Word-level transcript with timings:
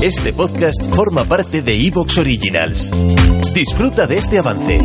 Este 0.00 0.32
podcast 0.32 0.94
forma 0.94 1.24
parte 1.24 1.60
de 1.60 1.74
Evox 1.74 2.18
Originals. 2.18 2.92
Disfruta 3.52 4.06
de 4.06 4.18
este 4.18 4.38
avance. 4.38 4.80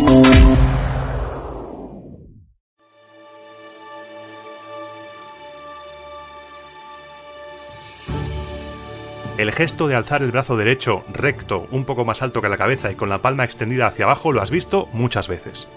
El 9.37 9.51
gesto 9.51 9.87
de 9.87 9.93
alzar 9.93 10.23
el 10.23 10.31
brazo 10.31 10.57
derecho 10.57 11.03
recto, 11.13 11.67
un 11.69 11.85
poco 11.85 12.05
más 12.05 12.23
alto 12.23 12.41
que 12.41 12.49
la 12.49 12.57
cabeza 12.57 12.91
y 12.91 12.95
con 12.95 13.09
la 13.09 13.21
palma 13.21 13.43
extendida 13.43 13.85
hacia 13.85 14.05
abajo 14.05 14.31
lo 14.31 14.41
has 14.41 14.49
visto 14.49 14.89
muchas 14.93 15.27
veces. 15.27 15.67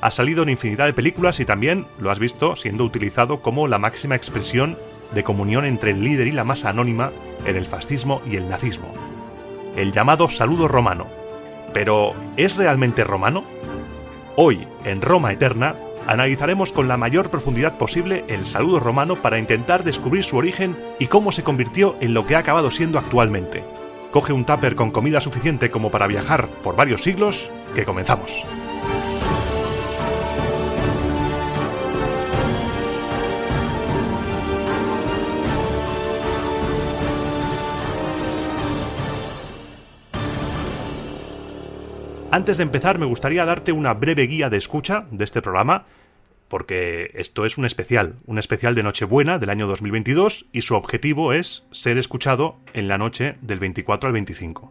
Ha 0.00 0.12
salido 0.12 0.44
en 0.44 0.50
infinidad 0.50 0.86
de 0.86 0.92
películas 0.92 1.40
y 1.40 1.44
también 1.44 1.88
lo 1.98 2.12
has 2.12 2.20
visto 2.20 2.54
siendo 2.54 2.84
utilizado 2.84 3.42
como 3.42 3.66
la 3.66 3.80
máxima 3.80 4.14
expresión 4.14 4.78
de 5.12 5.24
comunión 5.24 5.64
entre 5.64 5.90
el 5.90 6.02
líder 6.02 6.26
y 6.26 6.32
la 6.32 6.44
masa 6.44 6.70
anónima 6.70 7.12
en 7.44 7.56
el 7.56 7.64
fascismo 7.64 8.20
y 8.28 8.36
el 8.36 8.48
nazismo. 8.48 8.92
El 9.76 9.92
llamado 9.92 10.28
saludo 10.28 10.68
romano. 10.68 11.06
Pero, 11.72 12.14
¿es 12.36 12.56
realmente 12.56 13.04
romano? 13.04 13.44
Hoy, 14.36 14.66
en 14.84 15.02
Roma 15.02 15.32
Eterna, 15.32 15.76
analizaremos 16.06 16.72
con 16.72 16.88
la 16.88 16.96
mayor 16.96 17.30
profundidad 17.30 17.76
posible 17.76 18.24
el 18.28 18.44
saludo 18.44 18.80
romano 18.80 19.16
para 19.16 19.38
intentar 19.38 19.84
descubrir 19.84 20.24
su 20.24 20.36
origen 20.36 20.76
y 20.98 21.06
cómo 21.06 21.32
se 21.32 21.42
convirtió 21.42 21.96
en 22.00 22.14
lo 22.14 22.26
que 22.26 22.36
ha 22.36 22.40
acabado 22.40 22.70
siendo 22.70 22.98
actualmente. 22.98 23.64
Coge 24.10 24.32
un 24.32 24.46
tupper 24.46 24.76
con 24.76 24.90
comida 24.90 25.20
suficiente 25.20 25.70
como 25.70 25.90
para 25.90 26.06
viajar 26.06 26.48
por 26.62 26.76
varios 26.76 27.02
siglos, 27.02 27.50
que 27.74 27.84
comenzamos. 27.84 28.44
Antes 42.36 42.58
de 42.58 42.64
empezar, 42.64 42.98
me 42.98 43.06
gustaría 43.06 43.46
darte 43.46 43.72
una 43.72 43.94
breve 43.94 44.26
guía 44.26 44.50
de 44.50 44.58
escucha 44.58 45.06
de 45.10 45.24
este 45.24 45.40
programa, 45.40 45.86
porque 46.48 47.10
esto 47.14 47.46
es 47.46 47.56
un 47.56 47.64
especial, 47.64 48.16
un 48.26 48.38
especial 48.38 48.74
de 48.74 48.82
Nochebuena 48.82 49.38
del 49.38 49.48
año 49.48 49.66
2022 49.66 50.44
y 50.52 50.60
su 50.60 50.74
objetivo 50.74 51.32
es 51.32 51.64
ser 51.70 51.96
escuchado 51.96 52.58
en 52.74 52.88
la 52.88 52.98
noche 52.98 53.36
del 53.40 53.58
24 53.58 54.08
al 54.08 54.12
25. 54.12 54.70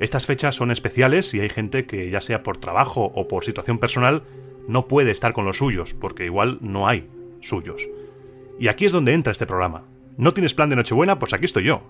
Estas 0.00 0.26
fechas 0.26 0.54
son 0.54 0.70
especiales 0.70 1.32
y 1.32 1.40
hay 1.40 1.48
gente 1.48 1.86
que 1.86 2.10
ya 2.10 2.20
sea 2.20 2.42
por 2.42 2.58
trabajo 2.58 3.10
o 3.14 3.26
por 3.26 3.46
situación 3.46 3.78
personal 3.78 4.24
no 4.68 4.86
puede 4.86 5.12
estar 5.12 5.32
con 5.32 5.46
los 5.46 5.56
suyos, 5.56 5.94
porque 5.94 6.26
igual 6.26 6.58
no 6.60 6.86
hay 6.86 7.08
suyos. 7.40 7.88
Y 8.60 8.68
aquí 8.68 8.84
es 8.84 8.92
donde 8.92 9.14
entra 9.14 9.32
este 9.32 9.46
programa. 9.46 9.84
¿No 10.18 10.34
tienes 10.34 10.52
plan 10.52 10.68
de 10.68 10.76
Nochebuena? 10.76 11.18
Pues 11.18 11.32
aquí 11.32 11.46
estoy 11.46 11.64
yo. 11.64 11.84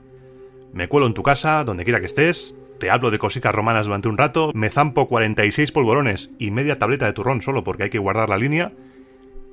Me 0.72 0.86
cuelo 0.86 1.08
en 1.08 1.14
tu 1.14 1.24
casa, 1.24 1.64
donde 1.64 1.82
quiera 1.82 1.98
que 1.98 2.06
estés, 2.06 2.56
te 2.78 2.90
hablo 2.90 3.10
de 3.10 3.18
cositas 3.18 3.54
romanas 3.54 3.86
durante 3.86 4.08
un 4.08 4.18
rato, 4.18 4.50
me 4.54 4.68
zampo 4.68 5.08
46 5.08 5.72
polvorones 5.72 6.30
y 6.38 6.50
media 6.50 6.78
tableta 6.78 7.06
de 7.06 7.12
turrón 7.12 7.42
solo 7.42 7.64
porque 7.64 7.84
hay 7.84 7.90
que 7.90 7.98
guardar 7.98 8.28
la 8.28 8.38
línea, 8.38 8.72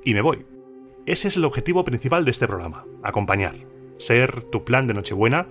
y 0.03 0.13
me 0.13 0.21
voy. 0.21 0.45
Ese 1.05 1.27
es 1.27 1.37
el 1.37 1.45
objetivo 1.45 1.83
principal 1.83 2.25
de 2.25 2.31
este 2.31 2.47
programa, 2.47 2.85
acompañar, 3.01 3.55
ser 3.97 4.43
tu 4.43 4.63
plan 4.63 4.87
de 4.87 4.93
Nochebuena, 4.93 5.47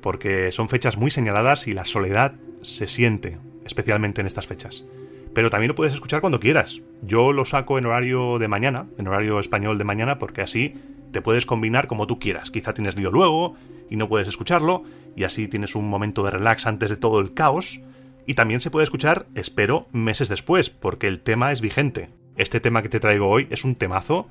porque 0.00 0.52
son 0.52 0.68
fechas 0.68 0.96
muy 0.96 1.10
señaladas 1.10 1.68
y 1.68 1.74
la 1.74 1.84
soledad 1.84 2.34
se 2.62 2.86
siente, 2.86 3.38
especialmente 3.64 4.20
en 4.20 4.26
estas 4.26 4.46
fechas. 4.46 4.86
Pero 5.34 5.50
también 5.50 5.68
lo 5.68 5.74
puedes 5.74 5.94
escuchar 5.94 6.20
cuando 6.20 6.40
quieras. 6.40 6.82
Yo 7.02 7.32
lo 7.32 7.44
saco 7.44 7.78
en 7.78 7.86
horario 7.86 8.38
de 8.38 8.48
mañana, 8.48 8.86
en 8.98 9.08
horario 9.08 9.38
español 9.38 9.78
de 9.78 9.84
mañana, 9.84 10.18
porque 10.18 10.42
así 10.42 10.74
te 11.12 11.22
puedes 11.22 11.46
combinar 11.46 11.86
como 11.86 12.06
tú 12.06 12.18
quieras. 12.18 12.50
Quizá 12.50 12.74
tienes 12.74 12.96
lío 12.96 13.10
luego 13.10 13.54
y 13.88 13.96
no 13.96 14.08
puedes 14.08 14.28
escucharlo, 14.28 14.84
y 15.16 15.24
así 15.24 15.48
tienes 15.48 15.74
un 15.74 15.88
momento 15.88 16.22
de 16.22 16.30
relax 16.30 16.66
antes 16.66 16.90
de 16.90 16.96
todo 16.96 17.20
el 17.20 17.34
caos. 17.34 17.80
Y 18.26 18.34
también 18.34 18.60
se 18.60 18.70
puede 18.70 18.84
escuchar, 18.84 19.26
espero, 19.34 19.88
meses 19.92 20.28
después, 20.28 20.70
porque 20.70 21.08
el 21.08 21.20
tema 21.20 21.52
es 21.52 21.60
vigente. 21.60 22.10
Este 22.36 22.60
tema 22.60 22.82
que 22.82 22.88
te 22.88 23.00
traigo 23.00 23.28
hoy 23.28 23.48
es 23.50 23.64
un 23.64 23.74
temazo, 23.74 24.28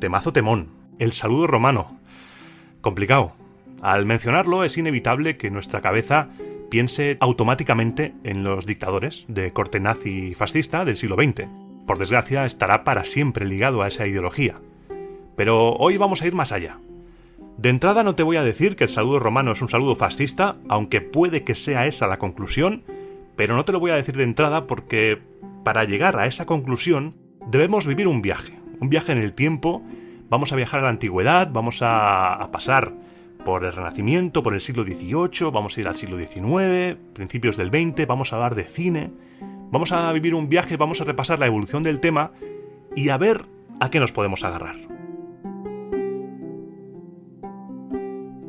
temazo 0.00 0.32
temón, 0.32 0.68
el 0.98 1.12
saludo 1.12 1.46
romano. 1.46 1.98
Complicado. 2.80 3.34
Al 3.82 4.06
mencionarlo 4.06 4.64
es 4.64 4.78
inevitable 4.78 5.36
que 5.36 5.50
nuestra 5.50 5.80
cabeza 5.80 6.30
piense 6.70 7.18
automáticamente 7.20 8.14
en 8.24 8.42
los 8.42 8.66
dictadores 8.66 9.26
de 9.28 9.52
corte 9.52 9.80
nazi 9.80 10.34
fascista 10.34 10.84
del 10.84 10.96
siglo 10.96 11.16
XX. 11.16 11.46
Por 11.86 11.98
desgracia, 11.98 12.46
estará 12.46 12.84
para 12.84 13.04
siempre 13.04 13.44
ligado 13.44 13.82
a 13.82 13.88
esa 13.88 14.06
ideología. 14.06 14.60
Pero 15.36 15.74
hoy 15.74 15.96
vamos 15.96 16.22
a 16.22 16.26
ir 16.26 16.34
más 16.34 16.52
allá. 16.52 16.78
De 17.58 17.70
entrada 17.70 18.02
no 18.02 18.14
te 18.14 18.22
voy 18.22 18.36
a 18.36 18.44
decir 18.44 18.76
que 18.76 18.84
el 18.84 18.90
saludo 18.90 19.18
romano 19.18 19.52
es 19.52 19.62
un 19.62 19.68
saludo 19.68 19.96
fascista, 19.96 20.56
aunque 20.68 21.00
puede 21.00 21.44
que 21.44 21.54
sea 21.54 21.86
esa 21.86 22.06
la 22.06 22.18
conclusión, 22.18 22.84
pero 23.34 23.54
no 23.54 23.64
te 23.64 23.72
lo 23.72 23.80
voy 23.80 23.92
a 23.92 23.96
decir 23.96 24.16
de 24.16 24.24
entrada 24.24 24.66
porque 24.66 25.20
para 25.64 25.84
llegar 25.84 26.18
a 26.18 26.26
esa 26.26 26.44
conclusión 26.46 27.14
debemos 27.50 27.86
vivir 27.86 28.08
un 28.08 28.22
viaje, 28.22 28.58
un 28.80 28.88
viaje 28.88 29.12
en 29.12 29.18
el 29.18 29.32
tiempo, 29.32 29.82
vamos 30.28 30.52
a 30.52 30.56
viajar 30.56 30.80
a 30.80 30.84
la 30.84 30.88
antigüedad, 30.90 31.50
vamos 31.50 31.78
a, 31.82 32.48
pasar 32.52 32.92
por 33.44 33.64
el 33.64 33.72
Renacimiento, 33.72 34.42
por 34.42 34.54
el 34.54 34.60
siglo 34.60 34.82
XVIII, 34.82 35.50
vamos 35.52 35.76
a 35.76 35.80
ir 35.80 35.88
al 35.88 35.96
siglo 35.96 36.18
XIX, 36.18 36.96
principios 37.14 37.56
del 37.56 37.70
XX, 37.70 38.06
vamos 38.06 38.32
a 38.32 38.36
hablar 38.36 38.54
de 38.54 38.64
cine, 38.64 39.10
vamos 39.70 39.92
a 39.92 40.12
vivir 40.12 40.34
un 40.34 40.48
viaje, 40.48 40.76
vamos 40.76 41.00
a 41.00 41.04
repasar 41.04 41.38
la 41.38 41.46
evolución 41.46 41.82
del 41.82 42.00
tema 42.00 42.32
y 42.94 43.08
a 43.10 43.18
ver 43.18 43.44
a 43.80 43.90
qué 43.90 44.00
nos 44.00 44.12
podemos 44.12 44.44
agarrar. 44.44 44.85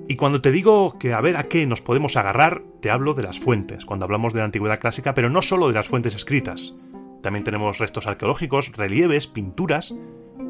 Y 0.10 0.16
cuando 0.16 0.42
te 0.42 0.52
digo 0.52 0.98
que 0.98 1.14
a 1.14 1.20
ver 1.20 1.36
a 1.36 1.44
qué 1.44 1.68
nos 1.68 1.82
podemos 1.82 2.16
agarrar, 2.16 2.64
te 2.82 2.90
hablo 2.90 3.14
de 3.14 3.24
las 3.24 3.40
fuentes, 3.40 3.86
cuando 3.86 4.06
hablamos 4.06 4.32
de 4.32 4.40
la 4.40 4.46
antigüedad 4.46 4.80
clásica, 4.80 5.14
pero 5.14 5.30
no 5.30 5.42
solo 5.42 5.68
de 5.68 5.74
las 5.74 5.88
fuentes 5.88 6.16
escritas. 6.16 6.76
También 7.22 7.44
tenemos 7.44 7.78
restos 7.80 8.08
arqueológicos, 8.08 8.72
relieves, 8.78 9.28
pinturas, 9.28 9.94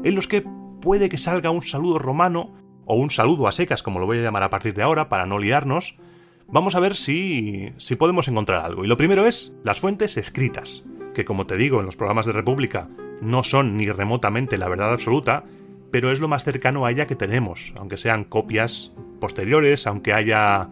en 0.04 0.14
los 0.14 0.28
que 0.28 0.44
puede 0.80 1.08
que 1.08 1.18
salga 1.18 1.50
un 1.50 1.62
saludo 1.62 1.98
romano, 1.98 2.54
o 2.84 2.94
un 2.94 3.10
saludo 3.10 3.48
a 3.48 3.52
secas, 3.52 3.82
como 3.82 3.98
lo 3.98 4.06
voy 4.06 4.18
a 4.18 4.22
llamar 4.22 4.44
a 4.44 4.50
partir 4.50 4.74
de 4.74 4.82
ahora, 4.82 5.08
para 5.08 5.26
no 5.26 5.38
liarnos. 5.38 5.98
Vamos 6.46 6.76
a 6.76 6.80
ver 6.80 6.94
si, 6.94 7.72
si 7.76 7.96
podemos 7.96 8.28
encontrar 8.28 8.64
algo. 8.64 8.84
Y 8.84 8.88
lo 8.88 8.96
primero 8.96 9.26
es 9.26 9.52
las 9.64 9.80
fuentes 9.80 10.16
escritas, 10.16 10.86
que 11.14 11.24
como 11.24 11.46
te 11.46 11.56
digo 11.56 11.80
en 11.80 11.86
los 11.86 11.96
programas 11.96 12.26
de 12.26 12.32
República, 12.32 12.88
no 13.20 13.42
son 13.42 13.76
ni 13.76 13.90
remotamente 13.90 14.56
la 14.56 14.68
verdad 14.68 14.92
absoluta, 14.92 15.44
pero 15.90 16.12
es 16.12 16.20
lo 16.20 16.28
más 16.28 16.44
cercano 16.44 16.84
a 16.84 16.90
ella 16.90 17.06
que 17.06 17.16
tenemos, 17.16 17.72
aunque 17.76 17.96
sean 17.96 18.24
copias 18.24 18.92
posteriores, 19.20 19.86
aunque 19.86 20.12
haya 20.12 20.70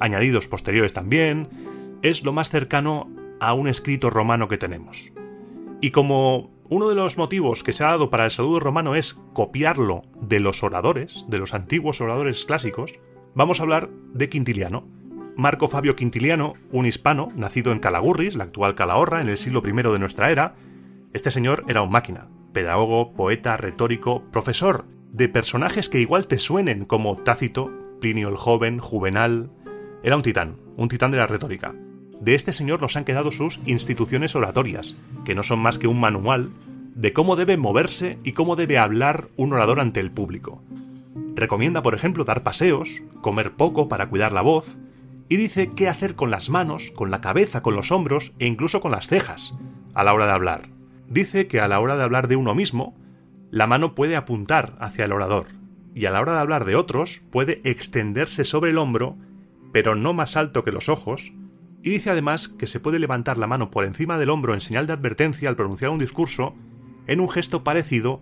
añadidos 0.00 0.48
posteriores 0.48 0.94
también, 0.94 1.48
es 2.02 2.24
lo 2.24 2.32
más 2.32 2.50
cercano 2.50 3.08
a 3.40 3.54
un 3.54 3.68
escrito 3.68 4.10
romano 4.10 4.48
que 4.48 4.58
tenemos. 4.58 5.12
Y 5.80 5.90
como 5.90 6.50
uno 6.68 6.88
de 6.88 6.94
los 6.94 7.16
motivos 7.16 7.62
que 7.62 7.72
se 7.72 7.84
ha 7.84 7.88
dado 7.88 8.10
para 8.10 8.24
el 8.24 8.30
saludo 8.30 8.60
romano 8.60 8.94
es 8.94 9.14
copiarlo 9.32 10.02
de 10.20 10.40
los 10.40 10.62
oradores, 10.62 11.24
de 11.28 11.38
los 11.38 11.54
antiguos 11.54 12.00
oradores 12.00 12.44
clásicos, 12.44 12.98
vamos 13.34 13.60
a 13.60 13.62
hablar 13.62 13.90
de 14.12 14.28
Quintiliano. 14.28 14.84
Marco 15.36 15.68
Fabio 15.68 15.96
Quintiliano, 15.96 16.54
un 16.72 16.86
hispano, 16.86 17.30
nacido 17.36 17.70
en 17.72 17.78
Calagurris, 17.78 18.36
la 18.36 18.44
actual 18.44 18.74
Calahorra, 18.74 19.20
en 19.20 19.28
el 19.28 19.36
siglo 19.36 19.62
I 19.64 19.70
de 19.70 19.98
nuestra 19.98 20.30
era, 20.30 20.54
este 21.12 21.30
señor 21.30 21.64
era 21.68 21.82
un 21.82 21.90
máquina, 21.90 22.28
pedagogo, 22.56 23.12
poeta, 23.12 23.58
retórico, 23.58 24.22
profesor 24.32 24.86
de 25.12 25.28
personajes 25.28 25.90
que 25.90 26.00
igual 26.00 26.26
te 26.26 26.38
suenen 26.38 26.86
como 26.86 27.18
Tácito, 27.18 27.70
Plinio 28.00 28.30
el 28.30 28.36
Joven, 28.36 28.78
Juvenal. 28.78 29.50
Era 30.02 30.16
un 30.16 30.22
titán, 30.22 30.56
un 30.74 30.88
titán 30.88 31.10
de 31.10 31.18
la 31.18 31.26
retórica. 31.26 31.74
De 32.18 32.34
este 32.34 32.54
señor 32.54 32.80
nos 32.80 32.96
han 32.96 33.04
quedado 33.04 33.30
sus 33.30 33.60
instituciones 33.66 34.34
oratorias, 34.34 34.96
que 35.26 35.34
no 35.34 35.42
son 35.42 35.58
más 35.58 35.78
que 35.78 35.86
un 35.86 36.00
manual 36.00 36.48
de 36.94 37.12
cómo 37.12 37.36
debe 37.36 37.58
moverse 37.58 38.18
y 38.24 38.32
cómo 38.32 38.56
debe 38.56 38.78
hablar 38.78 39.28
un 39.36 39.52
orador 39.52 39.78
ante 39.78 40.00
el 40.00 40.10
público. 40.10 40.62
Recomienda, 41.34 41.82
por 41.82 41.94
ejemplo, 41.94 42.24
dar 42.24 42.42
paseos, 42.42 43.02
comer 43.20 43.52
poco 43.52 43.90
para 43.90 44.08
cuidar 44.08 44.32
la 44.32 44.40
voz, 44.40 44.78
y 45.28 45.36
dice 45.36 45.72
qué 45.76 45.90
hacer 45.90 46.14
con 46.14 46.30
las 46.30 46.48
manos, 46.48 46.90
con 46.94 47.10
la 47.10 47.20
cabeza, 47.20 47.62
con 47.62 47.76
los 47.76 47.92
hombros 47.92 48.32
e 48.38 48.46
incluso 48.46 48.80
con 48.80 48.92
las 48.92 49.08
cejas 49.08 49.54
a 49.92 50.04
la 50.04 50.14
hora 50.14 50.24
de 50.24 50.32
hablar. 50.32 50.75
Dice 51.08 51.46
que 51.46 51.60
a 51.60 51.68
la 51.68 51.80
hora 51.80 51.96
de 51.96 52.02
hablar 52.02 52.28
de 52.28 52.36
uno 52.36 52.54
mismo, 52.54 52.96
la 53.50 53.66
mano 53.66 53.94
puede 53.94 54.16
apuntar 54.16 54.76
hacia 54.80 55.04
el 55.04 55.12
orador, 55.12 55.46
y 55.94 56.06
a 56.06 56.10
la 56.10 56.20
hora 56.20 56.32
de 56.32 56.40
hablar 56.40 56.64
de 56.64 56.76
otros 56.76 57.22
puede 57.30 57.60
extenderse 57.64 58.44
sobre 58.44 58.70
el 58.70 58.78
hombro, 58.78 59.16
pero 59.72 59.94
no 59.94 60.12
más 60.12 60.36
alto 60.36 60.64
que 60.64 60.72
los 60.72 60.88
ojos, 60.88 61.32
y 61.82 61.90
dice 61.90 62.10
además 62.10 62.48
que 62.48 62.66
se 62.66 62.80
puede 62.80 62.98
levantar 62.98 63.38
la 63.38 63.46
mano 63.46 63.70
por 63.70 63.84
encima 63.84 64.18
del 64.18 64.30
hombro 64.30 64.54
en 64.54 64.60
señal 64.60 64.86
de 64.86 64.92
advertencia 64.92 65.48
al 65.48 65.56
pronunciar 65.56 65.90
un 65.92 66.00
discurso 66.00 66.54
en 67.06 67.20
un 67.20 67.28
gesto 67.28 67.62
parecido 67.62 68.20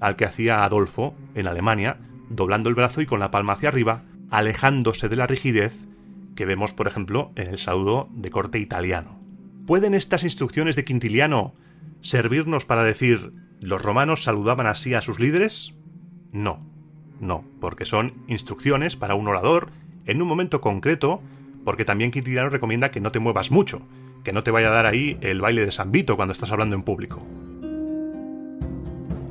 al 0.00 0.16
que 0.16 0.24
hacía 0.24 0.64
Adolfo 0.64 1.14
en 1.34 1.46
Alemania, 1.46 1.98
doblando 2.30 2.70
el 2.70 2.74
brazo 2.74 3.02
y 3.02 3.06
con 3.06 3.20
la 3.20 3.30
palma 3.30 3.52
hacia 3.52 3.68
arriba, 3.68 4.04
alejándose 4.30 5.08
de 5.08 5.16
la 5.16 5.26
rigidez 5.26 5.86
que 6.34 6.46
vemos, 6.46 6.72
por 6.72 6.86
ejemplo, 6.86 7.30
en 7.36 7.48
el 7.48 7.58
saludo 7.58 8.08
de 8.14 8.30
corte 8.30 8.58
italiano. 8.58 9.20
¿Pueden 9.66 9.94
estas 9.94 10.24
instrucciones 10.24 10.74
de 10.74 10.84
Quintiliano 10.84 11.54
servirnos 12.02 12.66
para 12.66 12.84
decir 12.84 13.32
¿los 13.60 13.80
romanos 13.80 14.24
saludaban 14.24 14.66
así 14.66 14.92
a 14.94 15.00
sus 15.00 15.18
líderes? 15.18 15.74
No, 16.32 16.66
no, 17.20 17.44
porque 17.60 17.84
son 17.84 18.24
instrucciones 18.26 18.96
para 18.96 19.14
un 19.14 19.28
orador 19.28 19.70
en 20.04 20.20
un 20.20 20.28
momento 20.28 20.60
concreto 20.60 21.22
porque 21.64 21.84
también 21.84 22.10
Quintiliano 22.10 22.48
recomienda 22.48 22.90
que 22.90 23.00
no 23.00 23.12
te 23.12 23.20
muevas 23.20 23.50
mucho, 23.50 23.82
que 24.24 24.32
no 24.32 24.42
te 24.42 24.50
vaya 24.50 24.68
a 24.68 24.72
dar 24.72 24.86
ahí 24.86 25.18
el 25.20 25.40
baile 25.40 25.64
de 25.64 25.70
San 25.70 25.92
Vito 25.92 26.16
cuando 26.16 26.32
estás 26.32 26.50
hablando 26.52 26.74
en 26.74 26.82
público. 26.82 27.24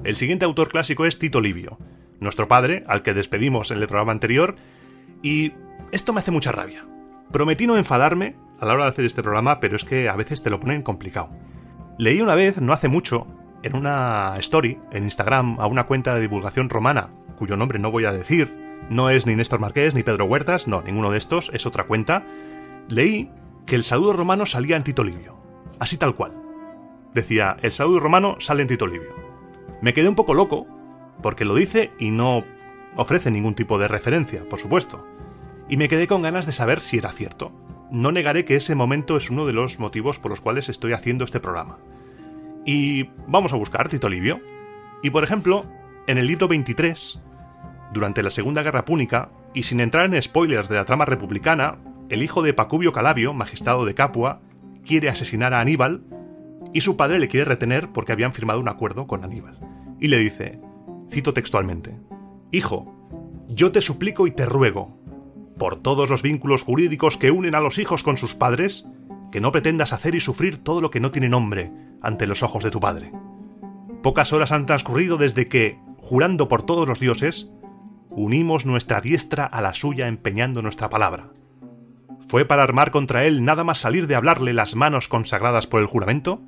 El 0.04 0.16
siguiente 0.16 0.46
autor 0.46 0.70
clásico 0.70 1.06
es 1.06 1.20
Tito 1.20 1.42
Livio, 1.42 1.78
nuestro 2.20 2.48
padre, 2.48 2.84
al 2.88 3.04
que 3.04 3.14
despedimos 3.14 3.72
en 3.72 3.80
el 3.80 3.88
programa 3.88 4.12
anterior, 4.12 4.56
y 5.22 5.54
esto 5.92 6.14
me 6.14 6.20
hace 6.20 6.32
mucha 6.32 6.52
rabia. 6.52 6.86
Prometí 7.32 7.68
no 7.68 7.78
enfadarme 7.78 8.36
a 8.60 8.66
la 8.66 8.74
hora 8.74 8.84
de 8.86 8.90
hacer 8.90 9.06
este 9.06 9.24
programa, 9.24 9.60
pero 9.60 9.76
es 9.76 9.86
que 9.86 10.10
a 10.10 10.16
veces 10.16 10.42
te 10.42 10.50
lo 10.50 10.60
ponen 10.60 10.82
complicado. 10.82 11.30
Leí 12.02 12.20
una 12.20 12.34
vez, 12.34 12.60
no 12.60 12.74
hace 12.74 12.88
mucho, 12.88 13.28
en 13.62 13.76
una 13.76 14.34
story 14.40 14.80
en 14.92 15.04
Instagram 15.04 15.60
a 15.60 15.68
una 15.68 15.86
cuenta 15.86 16.16
de 16.16 16.22
divulgación 16.22 16.68
romana, 16.68 17.12
cuyo 17.38 17.58
nombre 17.58 17.78
no 17.78 17.92
voy 17.92 18.06
a 18.06 18.12
decir, 18.12 18.52
no 18.90 19.12
es 19.12 19.28
ni 19.28 19.36
Néstor 19.36 19.60
Marqués 19.60 19.94
ni 19.94 20.02
Pedro 20.02 20.26
Huertas, 20.26 20.68
no, 20.68 20.82
ninguno 20.82 21.12
de 21.12 21.20
estos, 21.20 21.52
es 21.54 21.68
otra 21.68 21.84
cuenta, 21.84 22.24
leí 22.88 23.30
que 23.68 23.76
el 23.76 23.84
saludo 23.84 24.14
romano 24.14 24.48
salía 24.48 24.78
en 24.78 24.84
Tito 24.84 25.04
Livio. 25.04 25.38
Así 25.78 25.96
tal 25.98 26.16
cual. 26.16 26.34
Decía, 27.14 27.56
el 27.62 27.72
saludo 27.72 28.00
romano 28.00 28.38
sale 28.40 28.64
en 28.64 28.70
Tito 28.70 28.88
Livio. 28.88 29.14
Me 29.84 29.94
quedé 29.94 30.10
un 30.10 30.16
poco 30.16 30.34
loco, 30.34 30.66
porque 31.22 31.46
lo 31.46 31.54
dice 31.54 31.92
y 32.00 32.10
no 32.10 32.44
ofrece 32.96 33.30
ningún 33.30 33.54
tipo 33.54 33.78
de 33.78 33.88
referencia, 33.88 34.50
por 34.50 34.58
supuesto. 34.58 35.06
Y 35.70 35.78
me 35.78 35.88
quedé 35.88 36.08
con 36.08 36.24
ganas 36.24 36.48
de 36.48 36.54
saber 36.54 36.82
si 36.82 36.98
era 36.98 37.12
cierto. 37.12 37.52
No 37.92 38.12
negaré 38.12 38.46
que 38.46 38.56
ese 38.56 38.74
momento 38.74 39.18
es 39.18 39.30
uno 39.30 39.46
de 39.46 39.54
los 39.54 39.80
motivos 39.80 40.18
por 40.18 40.32
los 40.32 40.42
cuales 40.42 40.70
estoy 40.70 40.94
haciendo 40.94 41.26
este 41.26 41.40
programa. 41.40 41.78
Y 42.66 43.10
vamos 43.28 43.54
a 43.54 43.58
buscar 43.58 43.90
Tito 43.90 44.08
Livio. 44.08 44.40
Y 45.04 45.10
por 45.10 45.24
ejemplo, 45.24 45.66
en 46.08 46.18
el 46.18 46.28
libro 46.28 46.48
23, 46.48 47.20
durante 47.94 48.24
la 48.24 48.30
Segunda 48.30 48.64
Guerra 48.64 48.86
Púnica, 48.86 49.30
y 49.54 49.64
sin 49.64 49.82
entrar 49.82 50.06
en 50.06 50.22
spoilers 50.22 50.70
de 50.70 50.76
la 50.76 50.86
trama 50.86 51.06
republicana, 51.06 51.80
el 52.10 52.24
hijo 52.24 52.42
de 52.42 52.54
Pacubio 52.54 52.94
Calabio, 52.94 53.34
magistrado 53.34 53.86
de 53.86 53.94
Capua, 53.94 54.42
quiere 54.86 55.10
asesinar 55.10 55.54
a 55.54 55.60
Aníbal 55.60 56.04
y 56.74 56.82
su 56.82 56.96
padre 56.96 57.20
le 57.20 57.28
quiere 57.28 57.46
retener 57.46 57.90
porque 57.92 58.14
habían 58.14 58.34
firmado 58.34 58.60
un 58.60 58.70
acuerdo 58.70 59.08
con 59.08 59.24
Aníbal. 59.24 59.60
Y 60.00 60.08
le 60.08 60.18
dice, 60.18 60.60
cito 61.10 61.34
textualmente, 61.34 61.98
Hijo, 62.52 62.94
yo 63.48 63.72
te 63.72 63.82
suplico 63.82 64.28
y 64.28 64.32
te 64.32 64.46
ruego, 64.46 65.01
por 65.62 65.76
todos 65.76 66.10
los 66.10 66.24
vínculos 66.24 66.64
jurídicos 66.64 67.18
que 67.18 67.30
unen 67.30 67.54
a 67.54 67.60
los 67.60 67.78
hijos 67.78 68.02
con 68.02 68.18
sus 68.18 68.34
padres, 68.34 68.88
que 69.32 69.40
no 69.40 69.52
pretendas 69.52 69.94
hacer 69.94 70.16
y 70.16 70.20
sufrir 70.20 70.58
todo 70.58 70.82
lo 70.82 70.90
que 70.90 71.00
no 71.00 71.12
tiene 71.12 71.30
nombre 71.30 71.72
ante 72.02 72.26
los 72.26 72.42
ojos 72.42 72.64
de 72.64 72.72
tu 72.72 72.80
padre. 72.80 73.12
Pocas 74.02 74.34
horas 74.34 74.52
han 74.52 74.66
transcurrido 74.66 75.18
desde 75.18 75.48
que, 75.48 75.78
jurando 75.98 76.48
por 76.48 76.64
todos 76.64 76.88
los 76.88 77.00
dioses, 77.00 77.52
unimos 78.10 78.66
nuestra 78.66 79.02
diestra 79.02 79.46
a 79.46 79.62
la 79.62 79.76
suya 79.76 80.08
empeñando 80.08 80.64
nuestra 80.64 80.90
palabra. 80.90 81.30
¿Fue 82.28 82.44
para 82.44 82.64
armar 82.64 82.90
contra 82.90 83.26
él 83.26 83.46
nada 83.46 83.64
más 83.64 83.78
salir 83.78 84.08
de 84.08 84.16
hablarle 84.16 84.54
las 84.54 84.74
manos 84.74 85.08
consagradas 85.08 85.68
por 85.68 85.82
el 85.82 85.86
juramento? 85.88 86.42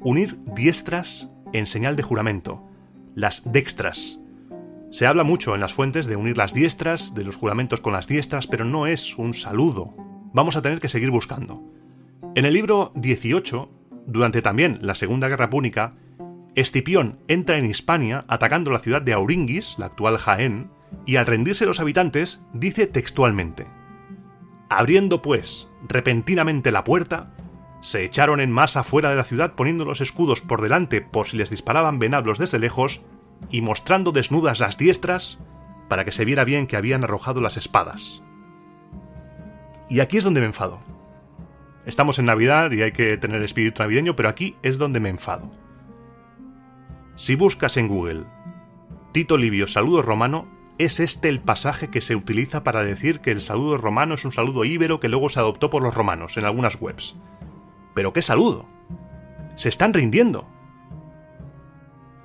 Unir 0.00 0.38
diestras 0.46 1.28
en 1.52 1.66
señal 1.66 1.96
de 1.96 2.02
juramento, 2.02 2.66
las 3.14 3.52
dextras. 3.52 4.20
Se 4.90 5.06
habla 5.06 5.22
mucho 5.22 5.54
en 5.54 5.60
las 5.60 5.72
fuentes 5.72 6.06
de 6.06 6.16
unir 6.16 6.36
las 6.36 6.52
diestras, 6.52 7.14
de 7.14 7.22
los 7.22 7.36
juramentos 7.36 7.80
con 7.80 7.92
las 7.92 8.08
diestras, 8.08 8.48
pero 8.48 8.64
no 8.64 8.88
es 8.88 9.16
un 9.16 9.34
saludo. 9.34 9.94
Vamos 10.32 10.56
a 10.56 10.62
tener 10.62 10.80
que 10.80 10.88
seguir 10.88 11.10
buscando. 11.10 11.62
En 12.34 12.44
el 12.44 12.54
libro 12.54 12.90
18, 12.96 13.70
durante 14.06 14.42
también 14.42 14.80
la 14.82 14.96
Segunda 14.96 15.28
Guerra 15.28 15.48
Púnica, 15.48 15.94
Escipión 16.56 17.20
entra 17.28 17.56
en 17.56 17.66
Hispania 17.66 18.24
atacando 18.26 18.72
la 18.72 18.80
ciudad 18.80 19.00
de 19.00 19.12
Auringis, 19.12 19.76
la 19.78 19.86
actual 19.86 20.18
Jaén, 20.18 20.72
y 21.06 21.16
al 21.16 21.26
rendirse 21.26 21.66
los 21.66 21.78
habitantes 21.78 22.42
dice 22.52 22.88
textualmente: 22.88 23.68
Abriendo 24.68 25.22
pues 25.22 25.68
repentinamente 25.88 26.72
la 26.72 26.82
puerta, 26.82 27.32
se 27.80 28.04
echaron 28.04 28.40
en 28.40 28.50
masa 28.50 28.82
fuera 28.82 29.10
de 29.10 29.16
la 29.16 29.24
ciudad 29.24 29.54
poniendo 29.54 29.84
los 29.84 30.00
escudos 30.00 30.40
por 30.40 30.60
delante 30.60 31.00
por 31.00 31.28
si 31.28 31.36
les 31.36 31.48
disparaban 31.48 32.00
venablos 32.00 32.40
desde 32.40 32.58
lejos 32.58 33.04
y 33.48 33.62
mostrando 33.62 34.12
desnudas 34.12 34.60
las 34.60 34.76
diestras 34.76 35.38
para 35.88 36.04
que 36.04 36.12
se 36.12 36.24
viera 36.24 36.44
bien 36.44 36.66
que 36.66 36.76
habían 36.76 37.04
arrojado 37.04 37.40
las 37.40 37.56
espadas. 37.56 38.22
Y 39.88 40.00
aquí 40.00 40.18
es 40.18 40.24
donde 40.24 40.40
me 40.40 40.46
enfado. 40.46 40.80
Estamos 41.86 42.18
en 42.18 42.26
Navidad 42.26 42.70
y 42.72 42.82
hay 42.82 42.92
que 42.92 43.16
tener 43.16 43.42
espíritu 43.42 43.82
navideño, 43.82 44.14
pero 44.14 44.28
aquí 44.28 44.56
es 44.62 44.78
donde 44.78 45.00
me 45.00 45.08
enfado. 45.08 45.50
Si 47.16 47.34
buscas 47.34 47.76
en 47.76 47.88
Google 47.88 48.24
Tito 49.12 49.36
Livio 49.36 49.66
saludo 49.66 50.02
romano, 50.02 50.46
es 50.78 51.00
este 51.00 51.28
el 51.28 51.40
pasaje 51.40 51.88
que 51.90 52.00
se 52.00 52.14
utiliza 52.14 52.62
para 52.62 52.84
decir 52.84 53.18
que 53.18 53.32
el 53.32 53.40
saludo 53.40 53.76
romano 53.76 54.14
es 54.14 54.24
un 54.24 54.30
saludo 54.30 54.64
íbero 54.64 55.00
que 55.00 55.08
luego 55.08 55.28
se 55.28 55.40
adoptó 55.40 55.68
por 55.68 55.82
los 55.82 55.94
romanos 55.94 56.36
en 56.36 56.44
algunas 56.44 56.80
webs. 56.80 57.16
¿Pero 57.92 58.12
qué 58.12 58.22
saludo? 58.22 58.68
Se 59.56 59.68
están 59.68 59.92
rindiendo. 59.92 60.48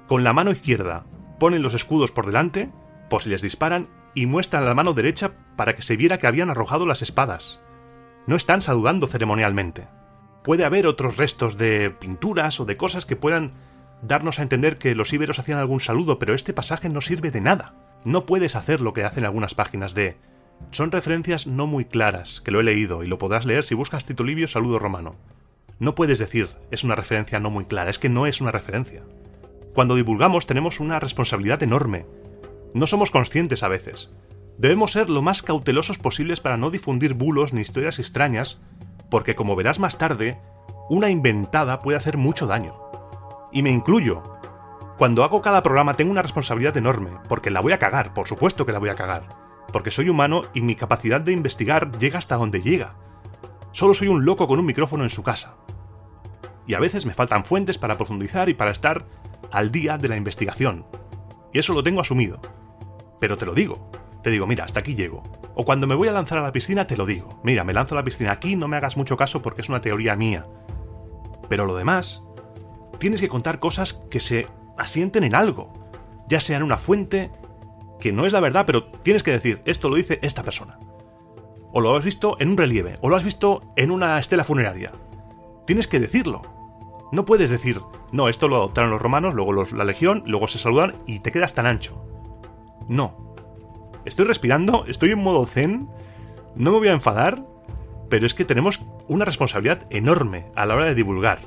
Con 0.07 0.23
la 0.23 0.33
mano 0.33 0.51
izquierda 0.51 1.05
ponen 1.39 1.61
los 1.61 1.73
escudos 1.73 2.11
por 2.11 2.25
delante, 2.25 2.69
por 3.09 3.23
si 3.23 3.29
les 3.29 3.41
disparan, 3.41 3.87
y 4.13 4.27
muestran 4.27 4.65
la 4.65 4.73
mano 4.73 4.93
derecha 4.93 5.33
para 5.55 5.75
que 5.75 5.81
se 5.81 5.97
viera 5.97 6.17
que 6.17 6.27
habían 6.27 6.49
arrojado 6.49 6.85
las 6.85 7.01
espadas. 7.01 7.59
No 8.27 8.35
están 8.35 8.61
saludando 8.61 9.07
ceremonialmente. 9.07 9.87
Puede 10.43 10.63
haber 10.63 10.87
otros 10.87 11.17
restos 11.17 11.57
de 11.57 11.89
pinturas 11.89 12.59
o 12.59 12.65
de 12.65 12.77
cosas 12.77 13.05
que 13.05 13.15
puedan 13.15 13.51
darnos 14.01 14.39
a 14.39 14.43
entender 14.43 14.77
que 14.77 14.95
los 14.95 15.11
íberos 15.11 15.39
hacían 15.39 15.59
algún 15.59 15.79
saludo, 15.79 16.19
pero 16.19 16.33
este 16.33 16.53
pasaje 16.53 16.89
no 16.89 17.01
sirve 17.01 17.31
de 17.31 17.41
nada. 17.41 17.73
No 18.05 18.25
puedes 18.25 18.55
hacer 18.55 18.81
lo 18.81 18.93
que 18.93 19.03
hacen 19.03 19.25
algunas 19.25 19.55
páginas 19.55 19.93
de... 19.95 20.17
Son 20.71 20.91
referencias 20.91 21.47
no 21.47 21.67
muy 21.67 21.85
claras, 21.85 22.41
que 22.41 22.51
lo 22.51 22.59
he 22.59 22.63
leído 22.63 23.03
y 23.03 23.07
lo 23.07 23.17
podrás 23.17 23.45
leer 23.45 23.63
si 23.63 23.75
buscas 23.75 24.05
Tito 24.05 24.23
Livio 24.23 24.47
saludo 24.47 24.79
romano. 24.79 25.15
No 25.79 25.95
puedes 25.95 26.19
decir, 26.19 26.49
es 26.71 26.83
una 26.83 26.95
referencia 26.95 27.39
no 27.39 27.49
muy 27.49 27.65
clara, 27.65 27.89
es 27.89 27.99
que 27.99 28.07
no 28.07 28.25
es 28.25 28.39
una 28.39 28.51
referencia. 28.51 29.03
Cuando 29.75 29.95
divulgamos 29.95 30.47
tenemos 30.47 30.79
una 30.79 31.01
responsabilidad 31.01 31.61
enorme. 31.61 32.05
No 32.73 32.87
somos 32.87 33.11
conscientes 33.11 33.61
a 33.61 33.67
veces. 33.67 34.09
Debemos 34.57 34.93
ser 34.93 35.09
lo 35.09 35.21
más 35.21 35.43
cautelosos 35.43 35.97
posibles 35.97 36.39
para 36.39 36.55
no 36.55 36.71
difundir 36.71 37.13
bulos 37.13 37.51
ni 37.51 37.59
historias 37.59 37.99
extrañas, 37.99 38.61
porque 39.11 39.35
como 39.35 39.57
verás 39.57 39.79
más 39.79 39.97
tarde, 39.97 40.39
una 40.89 41.09
inventada 41.09 41.81
puede 41.81 41.97
hacer 41.97 42.15
mucho 42.15 42.47
daño 42.47 42.85
y 43.51 43.63
me 43.63 43.69
incluyo. 43.69 44.23
Cuando 44.97 45.25
hago 45.25 45.41
cada 45.41 45.61
programa 45.61 45.95
tengo 45.95 46.11
una 46.11 46.21
responsabilidad 46.21 46.77
enorme, 46.77 47.09
porque 47.27 47.51
la 47.51 47.59
voy 47.59 47.73
a 47.73 47.79
cagar, 47.79 48.13
por 48.13 48.29
supuesto 48.29 48.65
que 48.65 48.71
la 48.71 48.79
voy 48.79 48.87
a 48.87 48.95
cagar, 48.95 49.27
porque 49.73 49.91
soy 49.91 50.07
humano 50.07 50.43
y 50.53 50.61
mi 50.61 50.75
capacidad 50.75 51.19
de 51.19 51.33
investigar 51.33 51.91
llega 51.99 52.17
hasta 52.17 52.37
donde 52.37 52.61
llega. 52.61 52.95
Solo 53.73 53.93
soy 53.93 54.07
un 54.07 54.23
loco 54.23 54.47
con 54.47 54.57
un 54.57 54.65
micrófono 54.65 55.03
en 55.03 55.09
su 55.09 55.21
casa. 55.21 55.55
Y 56.65 56.75
a 56.75 56.79
veces 56.79 57.05
me 57.05 57.13
faltan 57.13 57.43
fuentes 57.43 57.77
para 57.77 57.97
profundizar 57.97 58.47
y 58.47 58.53
para 58.53 58.71
estar 58.71 59.05
al 59.51 59.71
día 59.71 59.97
de 59.97 60.07
la 60.07 60.17
investigación. 60.17 60.85
Y 61.53 61.59
eso 61.59 61.73
lo 61.73 61.83
tengo 61.83 62.01
asumido. 62.01 62.39
Pero 63.19 63.37
te 63.37 63.45
lo 63.45 63.53
digo. 63.53 63.89
Te 64.23 64.31
digo, 64.31 64.47
mira, 64.47 64.65
hasta 64.65 64.79
aquí 64.79 64.95
llego. 64.95 65.23
O 65.53 65.65
cuando 65.65 65.87
me 65.87 65.95
voy 65.95 66.07
a 66.07 66.11
lanzar 66.11 66.39
a 66.39 66.41
la 66.41 66.51
piscina, 66.51 66.87
te 66.87 66.97
lo 66.97 67.05
digo. 67.05 67.39
Mira, 67.43 67.63
me 67.63 67.73
lanzo 67.73 67.95
a 67.95 67.99
la 67.99 68.03
piscina 68.03 68.31
aquí, 68.31 68.55
no 68.55 68.67
me 68.67 68.75
hagas 68.77 68.97
mucho 68.97 69.17
caso 69.17 69.41
porque 69.41 69.61
es 69.61 69.69
una 69.69 69.81
teoría 69.81 70.15
mía. 70.15 70.45
Pero 71.47 71.65
lo 71.65 71.75
demás, 71.75 72.23
tienes 72.97 73.21
que 73.21 73.29
contar 73.29 73.59
cosas 73.59 73.93
que 73.93 74.19
se 74.19 74.47
asienten 74.77 75.23
en 75.23 75.35
algo, 75.35 75.73
ya 76.27 76.39
sea 76.39 76.57
en 76.57 76.63
una 76.63 76.77
fuente, 76.77 77.31
que 77.99 78.11
no 78.11 78.25
es 78.25 78.33
la 78.33 78.39
verdad, 78.39 78.65
pero 78.65 78.85
tienes 78.85 79.23
que 79.23 79.31
decir, 79.31 79.61
esto 79.65 79.89
lo 79.89 79.95
dice 79.95 80.19
esta 80.21 80.43
persona. 80.43 80.79
O 81.71 81.81
lo 81.81 81.95
has 81.95 82.03
visto 82.03 82.37
en 82.39 82.49
un 82.49 82.57
relieve, 82.57 82.97
o 83.01 83.09
lo 83.09 83.15
has 83.15 83.23
visto 83.23 83.73
en 83.75 83.91
una 83.91 84.17
estela 84.19 84.43
funeraria. 84.43 84.91
Tienes 85.65 85.87
que 85.87 85.99
decirlo. 85.99 86.41
No 87.11 87.25
puedes 87.25 87.49
decir, 87.49 87.81
no, 88.11 88.29
esto 88.29 88.47
lo 88.47 88.57
adoptaron 88.57 88.91
los 88.91 89.01
romanos, 89.01 89.33
luego 89.33 89.65
la 89.65 89.83
legión, 89.85 90.23
luego 90.25 90.47
se 90.47 90.57
saludan 90.57 90.95
y 91.05 91.19
te 91.19 91.31
quedas 91.31 91.53
tan 91.53 91.67
ancho. 91.67 92.01
No. 92.87 93.35
Estoy 94.05 94.25
respirando, 94.25 94.85
estoy 94.87 95.11
en 95.11 95.19
modo 95.19 95.45
zen, 95.45 95.89
no 96.55 96.71
me 96.71 96.77
voy 96.77 96.87
a 96.89 96.93
enfadar, 96.93 97.45
pero 98.09 98.25
es 98.25 98.33
que 98.33 98.45
tenemos 98.45 98.81
una 99.07 99.25
responsabilidad 99.25 99.87
enorme 99.89 100.51
a 100.55 100.65
la 100.65 100.75
hora 100.75 100.85
de 100.85 100.95
divulgar 100.95 101.39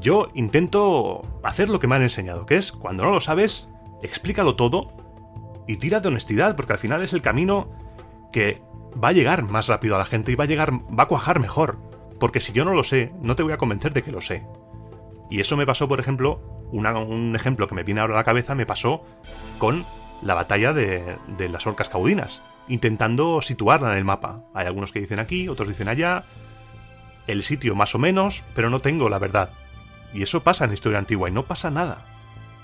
yo 0.00 0.28
intento 0.34 1.22
hacer 1.42 1.68
lo 1.68 1.78
que 1.78 1.86
me 1.86 1.96
han 1.96 2.02
enseñado, 2.02 2.46
que 2.46 2.56
es, 2.56 2.72
cuando 2.72 3.04
no 3.04 3.10
lo 3.10 3.20
sabes, 3.20 3.70
explícalo 4.02 4.56
todo 4.56 4.92
y 5.66 5.76
tira 5.76 6.00
de 6.00 6.08
honestidad, 6.08 6.56
porque 6.56 6.72
al 6.72 6.78
final 6.78 7.02
es 7.02 7.12
el 7.12 7.22
camino 7.22 7.70
que 8.32 8.62
va 9.02 9.08
a 9.08 9.12
llegar 9.12 9.44
más 9.44 9.68
rápido 9.68 9.94
a 9.94 9.98
la 9.98 10.04
gente 10.04 10.32
y 10.32 10.34
va 10.34 10.44
a 10.44 10.48
llegar, 10.48 10.72
va 10.72 11.04
a 11.04 11.08
cuajar 11.08 11.38
mejor. 11.38 11.78
Porque 12.20 12.38
si 12.38 12.52
yo 12.52 12.64
no 12.64 12.72
lo 12.72 12.84
sé, 12.84 13.12
no 13.20 13.34
te 13.34 13.42
voy 13.42 13.52
a 13.52 13.56
convencer 13.56 13.92
de 13.92 14.04
que 14.04 14.12
lo 14.12 14.20
sé. 14.20 14.46
Y 15.30 15.40
eso 15.40 15.56
me 15.56 15.66
pasó, 15.66 15.88
por 15.88 15.98
ejemplo, 15.98 16.40
un 16.70 17.34
ejemplo 17.34 17.66
que 17.66 17.74
me 17.74 17.82
viene 17.82 18.00
ahora 18.00 18.14
a 18.14 18.18
la 18.18 18.24
cabeza, 18.24 18.54
me 18.54 18.66
pasó 18.66 19.04
con 19.58 19.84
la 20.22 20.34
batalla 20.34 20.72
de, 20.72 21.16
de 21.38 21.48
las 21.48 21.66
orcas 21.66 21.88
caudinas, 21.88 22.42
intentando 22.68 23.42
situarla 23.42 23.90
en 23.90 23.98
el 23.98 24.04
mapa. 24.04 24.44
Hay 24.54 24.66
algunos 24.66 24.92
que 24.92 25.00
dicen 25.00 25.18
aquí, 25.18 25.48
otros 25.48 25.68
dicen 25.68 25.88
allá, 25.88 26.24
el 27.26 27.42
sitio 27.42 27.74
más 27.74 27.94
o 27.94 27.98
menos, 27.98 28.44
pero 28.54 28.70
no 28.70 28.80
tengo 28.80 29.08
la 29.08 29.18
verdad. 29.18 29.50
Y 30.12 30.22
eso 30.22 30.42
pasa 30.42 30.64
en 30.64 30.72
historia 30.72 30.98
antigua 30.98 31.28
y 31.28 31.32
no 31.32 31.44
pasa 31.44 31.70
nada. 31.70 32.04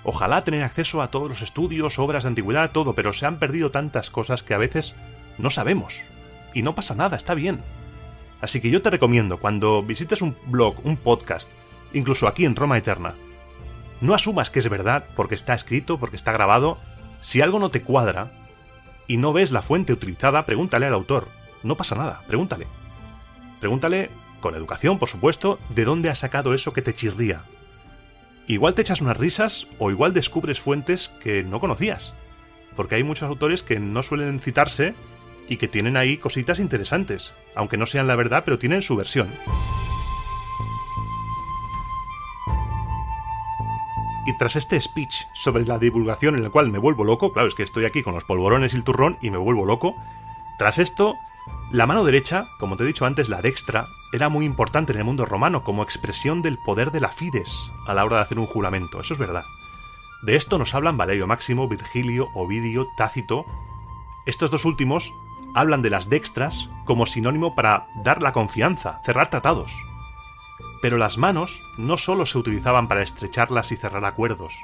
Ojalá 0.05 0.45
tener 0.45 0.63
acceso 0.63 1.03
a 1.03 1.11
todos 1.11 1.29
los 1.29 1.43
estudios, 1.43 1.99
obras 1.99 2.25
de 2.25 2.29
antigüedad, 2.29 2.71
todo, 2.71 2.95
pero 2.95 3.13
se 3.13 3.27
han 3.27 3.39
perdido 3.39 3.71
tantas 3.71 4.11
cosas 4.11 4.43
que 4.43 4.55
a 4.55 4.59
veces 4.59 4.95
no 5.39 5.51
sabemos. 5.51 6.03
y 6.55 6.63
no 6.63 6.75
pasa 6.75 6.95
nada, 6.95 7.17
está 7.17 7.35
bien. 7.35 7.61
Así 8.41 8.61
que 8.61 8.71
yo 8.71 8.83
te 8.83 8.91
recomiendo, 8.91 9.39
cuando 9.39 9.83
visites 9.83 10.23
un 10.23 10.37
blog, 10.47 10.85
un 10.85 10.97
podcast, 10.97 11.51
incluso 11.93 12.29
aquí 12.29 12.45
en 12.45 12.57
Roma 12.57 12.79
Eterna, 12.79 13.15
no 14.01 14.15
asumas 14.15 14.51
que 14.51 14.59
es 14.59 14.69
verdad 14.69 15.07
porque 15.17 15.35
está 15.35 15.55
escrito, 15.55 15.99
porque 15.99 16.17
está 16.17 16.33
grabado. 16.33 16.79
Si 17.21 17.41
algo 17.41 17.59
no 17.59 17.71
te 17.71 17.83
cuadra 17.83 18.31
y 19.07 19.17
no 19.17 19.33
ves 19.33 19.53
la 19.53 19.63
fuente 19.63 19.93
utilizada, 19.93 20.45
pregúntale 20.45 20.87
al 20.87 20.95
autor. 20.95 21.29
No 21.63 21.77
pasa 21.77 21.95
nada, 21.95 22.23
pregúntale. 22.27 22.67
Pregúntale, 23.61 24.11
con 24.41 24.55
educación, 24.55 24.99
por 24.99 25.09
supuesto, 25.09 25.59
de 25.71 25.85
dónde 25.85 26.11
ha 26.11 26.15
sacado 26.15 26.53
eso 26.53 26.73
que 26.73 26.83
te 26.83 26.95
chirría. 26.95 27.45
Igual 28.47 28.75
te 28.75 28.83
echas 28.83 29.01
unas 29.01 29.17
risas 29.17 29.67
o 29.79 29.91
igual 29.91 30.13
descubres 30.13 30.61
fuentes 30.61 31.09
que 31.21 31.43
no 31.43 31.59
conocías. 31.59 32.15
Porque 32.77 32.97
hay 32.97 33.03
muchos 33.03 33.29
autores 33.29 33.63
que 33.63 33.81
no 33.81 34.03
suelen 34.03 34.41
citarse 34.41 34.95
y 35.49 35.57
que 35.57 35.69
tienen 35.69 35.97
ahí 35.97 36.19
cositas 36.19 36.59
interesantes, 36.59 37.35
aunque 37.55 37.77
no 37.77 37.87
sean 37.87 38.07
la 38.07 38.17
verdad, 38.17 38.43
pero 38.45 38.59
tienen 38.59 38.83
su 38.83 38.97
versión. 38.97 39.33
Y 44.27 44.37
tras 44.37 44.57
este 44.57 44.81
speech 44.81 45.27
sobre 45.35 45.65
la 45.65 45.79
divulgación 45.79 46.37
en 46.37 46.45
el 46.45 46.51
cual 46.51 46.71
me 46.71 46.79
vuelvo 46.79 47.05
loco, 47.05 47.33
claro, 47.33 47.47
es 47.47 47.55
que 47.55 47.63
estoy 47.63 47.85
aquí 47.85 48.03
con 48.03 48.15
los 48.15 48.25
polvorones 48.25 48.75
y 48.75 48.77
el 48.77 48.85
turrón 48.85 49.19
y 49.23 49.31
me 49.31 49.39
vuelvo 49.39 49.65
loco, 49.65 49.95
tras 50.59 50.79
esto, 50.79 51.15
la 51.71 51.87
mano 51.87 52.05
derecha, 52.05 52.49
como 52.59 52.77
te 52.77 52.83
he 52.83 52.87
dicho 52.87 53.07
antes, 53.07 53.29
la 53.29 53.41
dextra, 53.41 53.87
era 54.13 54.29
muy 54.29 54.45
importante 54.45 54.93
en 54.93 54.99
el 54.99 55.05
mundo 55.05 55.27
romano 55.27 55.63
como 55.63 55.85
expresión 55.85 56.43
del 56.43 56.59
poder 56.59 56.91
de 56.91 57.01
la 57.01 57.09
fides 57.09 57.73
a 57.87 57.95
la 57.95 58.05
hora 58.05 58.17
de 58.17 58.23
hacer 58.23 58.39
un 58.41 58.47
juramento, 58.47 59.01
eso 59.01 59.15
es 59.15 59.21
verdad. 59.21 59.45
De 60.23 60.35
esto 60.35 60.59
nos 60.59 60.75
hablan 60.75 60.97
Valerio 60.97 61.27
Máximo, 61.27 61.69
Virgilio, 61.69 62.31
Ovidio, 62.35 62.89
Tácito. 62.97 63.45
Estos 64.25 64.51
dos 64.51 64.65
últimos 64.65 65.13
hablan 65.57 65.81
de 65.81 65.89
las 65.89 66.11
dextras 66.11 66.69
como 66.85 67.07
sinónimo 67.07 67.55
para 67.55 67.87
dar 68.05 68.23
la 68.23 68.33
confianza, 68.33 69.01
cerrar 69.05 69.31
tratados. 69.31 69.73
Pero 70.83 70.99
las 70.99 71.17
manos 71.17 71.63
no 71.79 71.97
solo 71.97 72.27
se 72.27 72.37
utilizaban 72.37 72.89
para 72.89 73.03
estrecharlas 73.03 73.73
y 73.73 73.77
cerrar 73.77 74.05
acuerdos, 74.05 74.55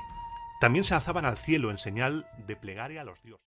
también 0.60 0.84
se 0.84 0.94
alzaban 0.94 1.24
al 1.24 1.38
cielo 1.38 1.70
en 1.70 1.78
señal 1.78 2.26
de 2.46 2.56
plegaria 2.56 3.00
a 3.00 3.04
los 3.04 3.22
dioses. 3.22 3.51